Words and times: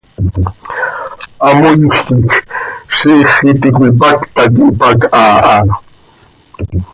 Hamoiij 1.41 1.87
quij, 1.89 2.25
ziix 2.99 3.31
iti 3.51 3.69
cöipacta 3.77 4.43
quih 4.53 4.73
pac 4.79 4.99
haa 5.13 5.37
ha. 5.43 5.55